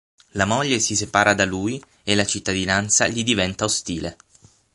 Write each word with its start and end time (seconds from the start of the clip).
La 0.31 0.45
moglie 0.45 0.79
si 0.79 0.95
separa 0.95 1.35
da 1.35 1.45
lui 1.45 1.79
e 2.01 2.15
la 2.15 2.25
cittadinanza 2.25 3.07
gli 3.07 3.23
diventa 3.23 3.65
ostile. 3.65 4.17